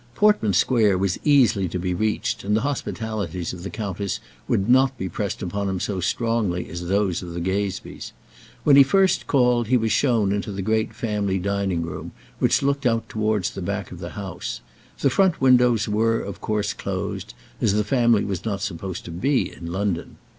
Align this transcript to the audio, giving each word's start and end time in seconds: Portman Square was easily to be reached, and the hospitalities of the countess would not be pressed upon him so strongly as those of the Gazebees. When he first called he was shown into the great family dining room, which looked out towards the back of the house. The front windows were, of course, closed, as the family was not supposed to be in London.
Portman 0.15 0.53
Square 0.53 0.97
was 0.97 1.19
easily 1.23 1.67
to 1.69 1.77
be 1.77 1.93
reached, 1.93 2.43
and 2.43 2.57
the 2.57 2.61
hospitalities 2.65 3.53
of 3.53 3.61
the 3.61 3.69
countess 3.69 4.19
would 4.47 4.67
not 4.67 4.97
be 4.97 5.07
pressed 5.07 5.43
upon 5.43 5.69
him 5.69 5.79
so 5.79 5.99
strongly 5.99 6.67
as 6.69 6.87
those 6.87 7.21
of 7.21 7.35
the 7.35 7.39
Gazebees. 7.39 8.11
When 8.63 8.75
he 8.77 8.81
first 8.81 9.27
called 9.27 9.67
he 9.67 9.77
was 9.77 9.91
shown 9.91 10.31
into 10.31 10.51
the 10.51 10.63
great 10.63 10.95
family 10.95 11.37
dining 11.37 11.83
room, 11.83 12.13
which 12.39 12.63
looked 12.63 12.87
out 12.87 13.09
towards 13.09 13.51
the 13.51 13.61
back 13.61 13.91
of 13.91 13.99
the 13.99 14.13
house. 14.17 14.61
The 15.01 15.11
front 15.11 15.39
windows 15.39 15.87
were, 15.87 16.19
of 16.19 16.41
course, 16.41 16.73
closed, 16.73 17.35
as 17.61 17.73
the 17.73 17.83
family 17.83 18.23
was 18.23 18.43
not 18.43 18.63
supposed 18.63 19.05
to 19.05 19.11
be 19.11 19.53
in 19.53 19.67
London. 19.71 20.15